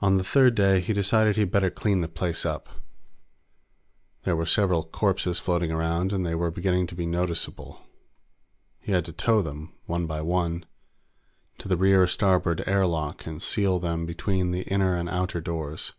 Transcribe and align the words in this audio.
On 0.00 0.16
the 0.16 0.24
third 0.24 0.56
day, 0.56 0.80
he 0.80 0.92
decided 0.92 1.36
he'd 1.36 1.52
better 1.52 1.70
clean 1.70 2.00
the 2.00 2.08
place 2.08 2.44
up. 2.44 2.68
There 4.24 4.34
were 4.34 4.46
several 4.46 4.82
corpses 4.82 5.38
floating 5.38 5.70
around, 5.70 6.12
and 6.12 6.26
they 6.26 6.34
were 6.34 6.50
beginning 6.50 6.88
to 6.88 6.96
be 6.96 7.06
noticeable. 7.06 7.82
He 8.80 8.90
had 8.90 9.04
to 9.04 9.12
tow 9.12 9.40
them, 9.40 9.74
one 9.86 10.08
by 10.08 10.22
one, 10.22 10.66
to 11.58 11.68
the 11.68 11.76
rear 11.76 12.08
starboard 12.08 12.64
air 12.66 12.84
lock 12.84 13.24
and 13.24 13.40
seal 13.40 13.78
them 13.78 14.06
between 14.06 14.50
the 14.50 14.62
inner 14.62 14.96
and 14.96 15.08
outer 15.08 15.40
doors. 15.40 15.92